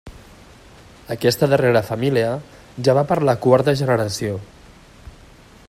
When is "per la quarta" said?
3.13-3.77